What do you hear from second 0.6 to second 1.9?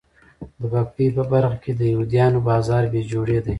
پاکۍ په برخه کې د